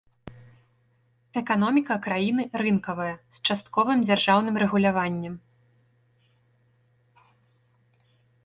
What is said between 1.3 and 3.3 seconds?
Эканоміка краіны рынкавая,